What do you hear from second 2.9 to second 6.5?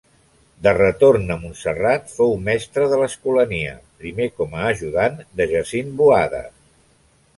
de l'escolania, primer com a ajudant de Jacint Boada.